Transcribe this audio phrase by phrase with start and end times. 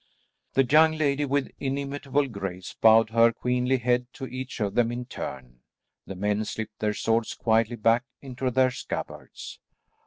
[0.53, 5.05] The young lady with inimitable grace bowed her queenly head to each of them in
[5.05, 5.59] turn.
[6.07, 9.59] The men slipped their swords quietly back into their scabbards.